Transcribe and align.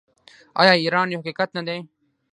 آیا 0.61 0.73
ایران 0.83 1.07
یو 1.09 1.21
حقیقت 1.23 1.49
نه 1.57 1.61
دی؟ 1.67 1.77